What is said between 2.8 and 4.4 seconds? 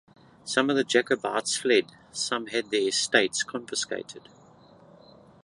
estates confiscated.